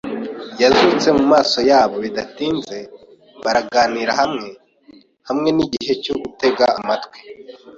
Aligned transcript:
yazutse 0.61 1.07
mu 1.17 1.23
maso 1.33 1.59
yabo. 1.71 1.95
Bidatinze, 2.03 2.77
baraganira 3.43 4.13
hamwe, 4.21 4.49
hamwe 5.27 5.49
nigihe 5.55 5.93
cyo 6.03 6.13
gutega 6.21 6.65
amatwi; 6.79 7.19